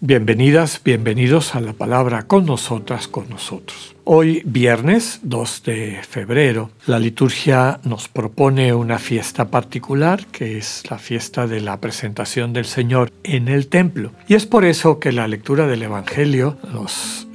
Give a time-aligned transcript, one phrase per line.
[0.00, 3.96] Bienvenidas, bienvenidos a la palabra con nosotras, con nosotros.
[4.04, 10.98] Hoy, viernes 2 de febrero, la liturgia nos propone una fiesta particular, que es la
[10.98, 14.12] fiesta de la presentación del Señor en el templo.
[14.28, 17.26] Y es por eso que la lectura del Evangelio nos,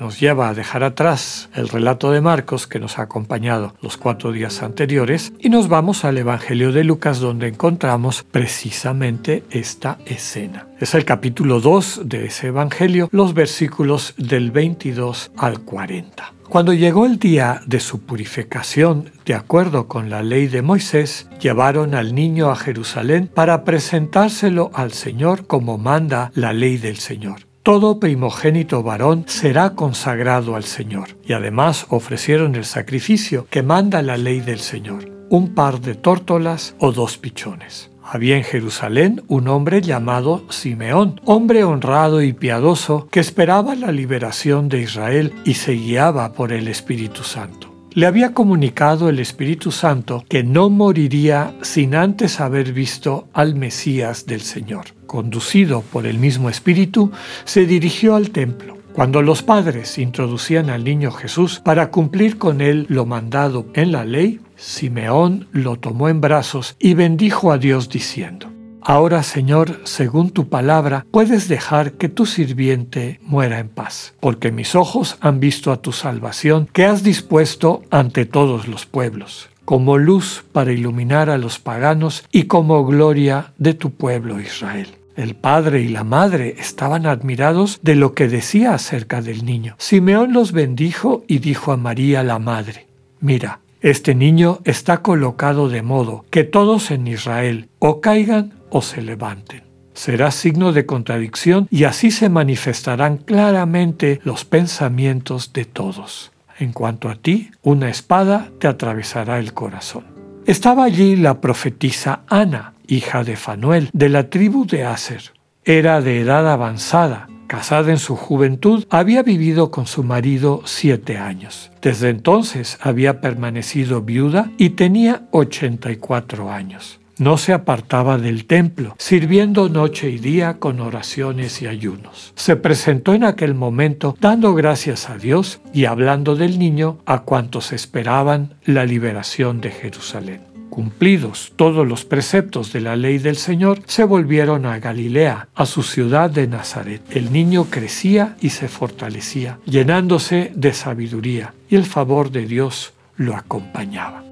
[0.00, 4.32] nos lleva a dejar atrás el relato de Marcos que nos ha acompañado los cuatro
[4.32, 10.67] días anteriores y nos vamos al Evangelio de Lucas donde encontramos precisamente esta escena.
[10.80, 16.34] Es el capítulo 2 de ese Evangelio, los versículos del 22 al 40.
[16.48, 21.96] Cuando llegó el día de su purificación, de acuerdo con la ley de Moisés, llevaron
[21.96, 27.40] al niño a Jerusalén para presentárselo al Señor como manda la ley del Señor.
[27.64, 31.08] Todo primogénito varón será consagrado al Señor.
[31.24, 36.76] Y además ofrecieron el sacrificio que manda la ley del Señor, un par de tórtolas
[36.78, 37.90] o dos pichones.
[38.10, 44.70] Había en Jerusalén un hombre llamado Simeón, hombre honrado y piadoso que esperaba la liberación
[44.70, 47.70] de Israel y se guiaba por el Espíritu Santo.
[47.92, 54.24] Le había comunicado el Espíritu Santo que no moriría sin antes haber visto al Mesías
[54.24, 54.86] del Señor.
[55.06, 57.12] Conducido por el mismo Espíritu,
[57.44, 58.78] se dirigió al templo.
[58.94, 64.06] Cuando los padres introducían al niño Jesús para cumplir con él lo mandado en la
[64.06, 70.48] ley, Simeón lo tomó en brazos y bendijo a Dios diciendo, Ahora, Señor, según tu
[70.48, 75.82] palabra, puedes dejar que tu sirviente muera en paz, porque mis ojos han visto a
[75.82, 81.58] tu salvación que has dispuesto ante todos los pueblos, como luz para iluminar a los
[81.58, 84.88] paganos y como gloria de tu pueblo Israel.
[85.16, 89.74] El padre y la madre estaban admirados de lo que decía acerca del niño.
[89.78, 92.86] Simeón los bendijo y dijo a María la madre,
[93.20, 99.02] Mira, este niño está colocado de modo que todos en Israel o caigan o se
[99.02, 99.62] levanten.
[99.94, 106.32] Será signo de contradicción y así se manifestarán claramente los pensamientos de todos.
[106.58, 110.04] En cuanto a ti, una espada te atravesará el corazón.
[110.46, 115.32] Estaba allí la profetisa Ana, hija de Fanuel, de la tribu de Aser.
[115.64, 121.70] Era de edad avanzada Casada en su juventud, había vivido con su marido siete años.
[121.80, 127.00] Desde entonces había permanecido viuda y tenía 84 años.
[127.16, 132.34] No se apartaba del templo, sirviendo noche y día con oraciones y ayunos.
[132.36, 137.72] Se presentó en aquel momento dando gracias a Dios y hablando del niño a cuantos
[137.72, 140.47] esperaban la liberación de Jerusalén.
[140.78, 145.82] Cumplidos todos los preceptos de la ley del Señor, se volvieron a Galilea, a su
[145.82, 147.02] ciudad de Nazaret.
[147.10, 153.34] El niño crecía y se fortalecía, llenándose de sabiduría, y el favor de Dios lo
[153.34, 154.22] acompañaba.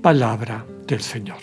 [0.00, 1.36] Palabra del Señor.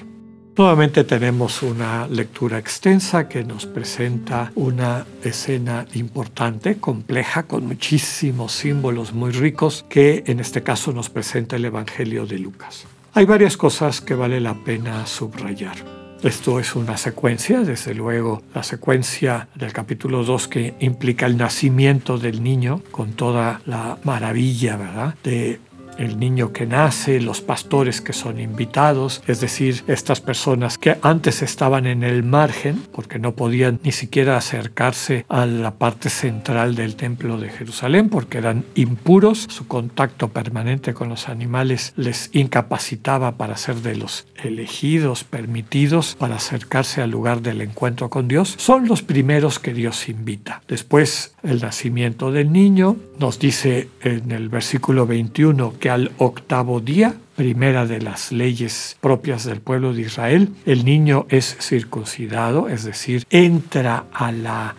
[0.58, 9.14] Nuevamente tenemos una lectura extensa que nos presenta una escena importante, compleja, con muchísimos símbolos
[9.14, 12.88] muy ricos que en este caso nos presenta el Evangelio de Lucas.
[13.16, 15.76] Hay varias cosas que vale la pena subrayar.
[16.24, 22.18] Esto es una secuencia, desde luego la secuencia del capítulo 2 que implica el nacimiento
[22.18, 25.16] del niño con toda la maravilla, ¿verdad?
[25.24, 25.60] De
[25.98, 31.42] el niño que nace, los pastores que son invitados, es decir, estas personas que antes
[31.42, 36.96] estaban en el margen porque no podían ni siquiera acercarse a la parte central del
[36.96, 43.58] templo de Jerusalén porque eran impuros, su contacto permanente con los animales les incapacitaba para
[43.58, 49.02] ser de los elegidos, permitidos para acercarse al lugar del encuentro con Dios, son los
[49.02, 50.62] primeros que Dios invita.
[50.68, 57.14] Después el nacimiento del niño, nos dice en el versículo 21 que al octavo día,
[57.36, 63.26] primera de las leyes propias del pueblo de Israel, el niño es circuncidado, es decir,
[63.30, 64.76] entra a la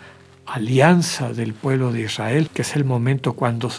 [0.46, 3.70] alianza del pueblo de Israel, que es el momento cuando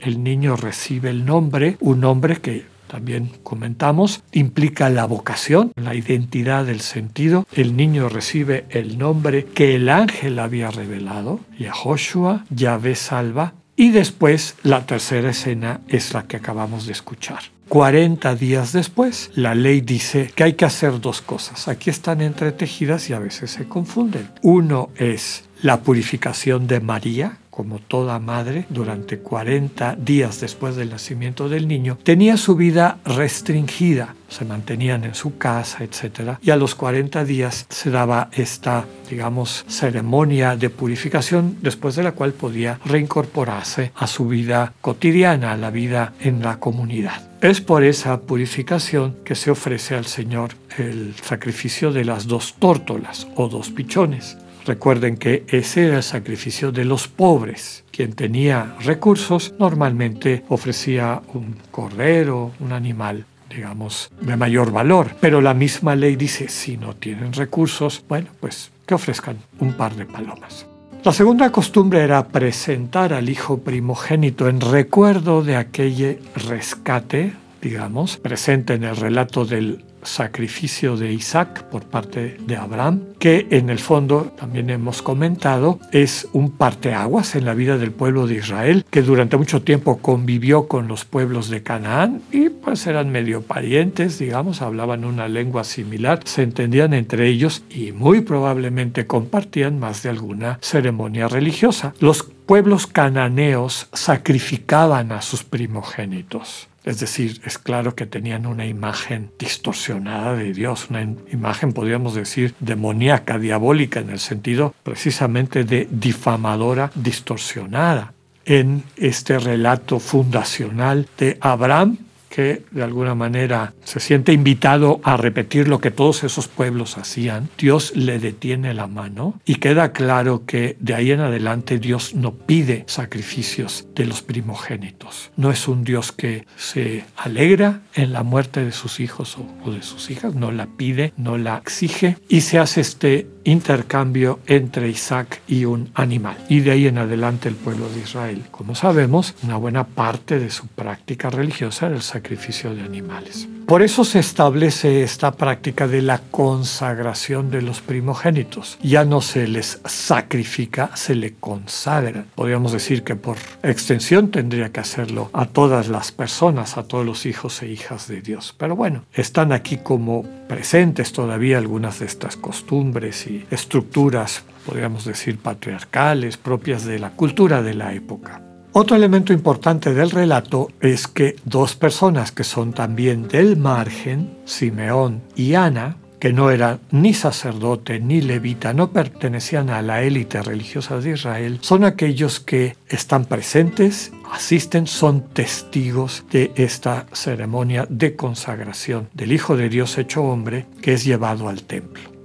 [0.00, 6.64] el niño recibe el nombre, un nombre que también comentamos, implica la vocación, la identidad
[6.64, 7.46] del sentido.
[7.52, 14.56] El niño recibe el nombre que el ángel había revelado, Yahoshua, Yahvé salva, y después
[14.62, 17.40] la tercera escena es la que acabamos de escuchar.
[17.70, 21.66] 40 días después, la ley dice que hay que hacer dos cosas.
[21.66, 24.28] Aquí están entretejidas y a veces se confunden.
[24.42, 31.50] Uno es la purificación de María, como toda madre, durante 40 días después del nacimiento
[31.50, 34.14] del niño, tenía su vida restringida.
[34.30, 36.38] Se mantenían en su casa, etc.
[36.40, 42.12] Y a los 40 días se daba esta, digamos, ceremonia de purificación, después de la
[42.12, 47.28] cual podía reincorporarse a su vida cotidiana, a la vida en la comunidad.
[47.42, 53.28] Es por esa purificación que se ofrece al Señor el sacrificio de las dos tórtolas
[53.36, 54.38] o dos pichones.
[54.70, 57.82] Recuerden que ese era el sacrificio de los pobres.
[57.90, 65.08] Quien tenía recursos normalmente ofrecía un cordero, un animal digamos, de mayor valor.
[65.20, 69.96] Pero la misma ley dice, si no tienen recursos, bueno, pues que ofrezcan un par
[69.96, 70.68] de palomas.
[71.02, 78.74] La segunda costumbre era presentar al hijo primogénito en recuerdo de aquel rescate, digamos, presente
[78.74, 84.32] en el relato del sacrificio de Isaac por parte de Abraham, que en el fondo,
[84.38, 89.36] también hemos comentado, es un parteaguas en la vida del pueblo de Israel, que durante
[89.36, 95.04] mucho tiempo convivió con los pueblos de Canaán y pues eran medio parientes, digamos, hablaban
[95.04, 101.28] una lengua similar, se entendían entre ellos y muy probablemente compartían más de alguna ceremonia
[101.28, 101.94] religiosa.
[102.00, 106.66] Los pueblos cananeos sacrificaban a sus primogénitos.
[106.84, 112.56] Es decir, es claro que tenían una imagen distorsionada de Dios, una imagen, podríamos decir,
[112.58, 118.14] demoníaca, diabólica, en el sentido precisamente de difamadora, distorsionada.
[118.44, 121.98] En este relato fundacional de Abraham,
[122.30, 127.50] que de alguna manera se siente invitado a repetir lo que todos esos pueblos hacían,
[127.58, 132.32] Dios le detiene la mano y queda claro que de ahí en adelante Dios no
[132.34, 135.32] pide sacrificios de los primogénitos.
[135.36, 139.82] No es un Dios que se alegra en la muerte de sus hijos o, de
[139.82, 145.40] sus hijas, no la pide, no la exige y se hace este intercambio entre Isaac
[145.48, 146.36] y un animal.
[146.48, 150.50] Y de ahí en adelante el pueblo de Israel, como sabemos, una buena parte de
[150.50, 153.48] su práctica religiosa era el sacrificio sacrificio de animales.
[153.66, 158.78] Por eso se establece esta práctica de la consagración de los primogénitos.
[158.82, 162.26] Ya no se les sacrifica, se le consagran.
[162.34, 167.26] Podríamos decir que por extensión tendría que hacerlo a todas las personas, a todos los
[167.26, 168.54] hijos e hijas de Dios.
[168.58, 175.38] Pero bueno, están aquí como presentes todavía algunas de estas costumbres y estructuras, podríamos decir,
[175.38, 178.49] patriarcales propias de la cultura de la época.
[178.72, 185.22] Otro elemento importante del relato es que dos personas que son también del margen, Simeón
[185.34, 191.00] y Ana, que no eran ni sacerdote ni levita, no pertenecían a la élite religiosa
[191.00, 199.08] de Israel, son aquellos que están presentes, asisten, son testigos de esta ceremonia de consagración
[199.14, 202.19] del Hijo de Dios hecho hombre que es llevado al templo.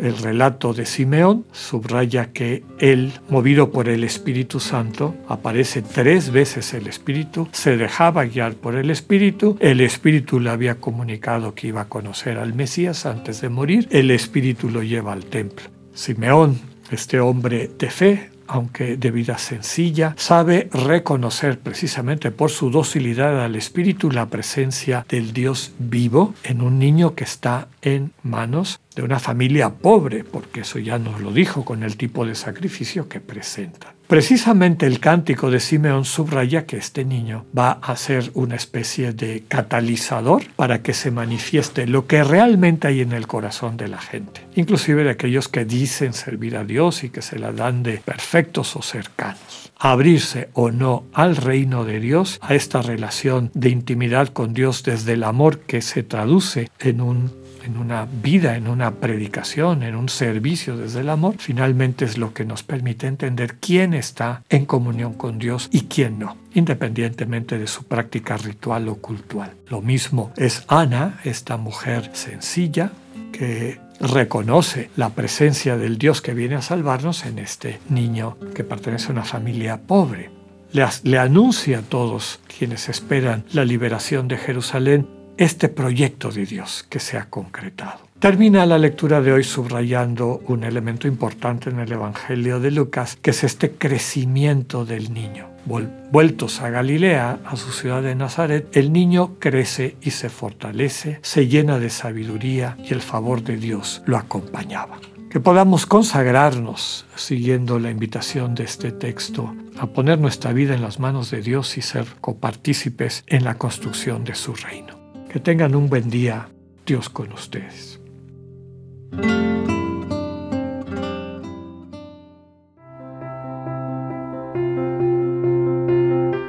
[0.00, 6.72] El relato de Simeón subraya que él, movido por el Espíritu Santo, aparece tres veces
[6.72, 11.82] el Espíritu, se dejaba guiar por el Espíritu, el Espíritu le había comunicado que iba
[11.82, 15.66] a conocer al Mesías antes de morir, el Espíritu lo lleva al templo.
[15.92, 16.58] Simeón,
[16.90, 23.54] este hombre de fe, aunque de vida sencilla, sabe reconocer precisamente por su docilidad al
[23.54, 29.20] Espíritu la presencia del Dios vivo en un niño que está en manos de una
[29.20, 33.94] familia pobre, porque eso ya nos lo dijo con el tipo de sacrificio que presenta.
[34.10, 39.44] Precisamente el cántico de Simeón subraya que este niño va a ser una especie de
[39.46, 44.44] catalizador para que se manifieste lo que realmente hay en el corazón de la gente,
[44.56, 48.74] inclusive de aquellos que dicen servir a Dios y que se la dan de perfectos
[48.74, 49.70] o cercanos.
[49.78, 55.12] Abrirse o no al reino de Dios, a esta relación de intimidad con Dios desde
[55.12, 57.30] el amor que se traduce en un
[57.64, 62.32] en una vida, en una predicación, en un servicio desde el amor, finalmente es lo
[62.32, 67.66] que nos permite entender quién está en comunión con Dios y quién no, independientemente de
[67.66, 69.52] su práctica ritual o cultural.
[69.68, 72.92] Lo mismo es Ana, esta mujer sencilla
[73.32, 79.08] que reconoce la presencia del Dios que viene a salvarnos en este niño que pertenece
[79.08, 80.30] a una familia pobre.
[80.72, 86.84] Le, le anuncia a todos quienes esperan la liberación de Jerusalén este proyecto de Dios
[86.90, 88.00] que se ha concretado.
[88.18, 93.30] Termina la lectura de hoy subrayando un elemento importante en el Evangelio de Lucas, que
[93.30, 95.48] es este crecimiento del niño.
[95.64, 101.48] Vueltos a Galilea, a su ciudad de Nazaret, el niño crece y se fortalece, se
[101.48, 104.98] llena de sabiduría y el favor de Dios lo acompañaba.
[105.30, 111.00] Que podamos consagrarnos, siguiendo la invitación de este texto, a poner nuestra vida en las
[111.00, 114.99] manos de Dios y ser copartícipes en la construcción de su reino.
[115.30, 116.48] Que tengan un buen día,
[116.84, 118.00] Dios con ustedes.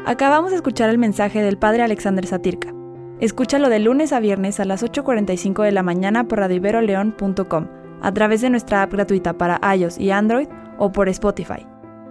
[0.07, 2.73] Acabamos de escuchar el mensaje del Padre Alexander Satirka.
[3.19, 7.67] Escúchalo de lunes a viernes a las 8.45 de la mañana por radioiberoleón.com,
[8.01, 10.47] a través de nuestra app gratuita para iOS y Android
[10.79, 11.67] o por Spotify.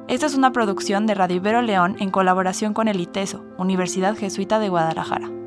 [0.06, 4.60] Esta es una producción de Radio Ibero León en colaboración con el ITESO, Universidad Jesuita
[4.60, 5.39] de Guadalajara.